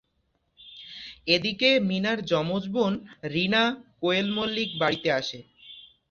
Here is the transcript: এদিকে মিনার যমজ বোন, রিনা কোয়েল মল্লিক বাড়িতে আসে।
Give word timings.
এদিকে 1.27 1.69
মিনার 1.89 2.19
যমজ 2.25 2.63
বোন, 2.73 2.93
রিনা 3.33 3.63
কোয়েল 4.01 4.27
মল্লিক 4.35 4.69
বাড়িতে 4.81 5.09
আসে। 5.19 5.39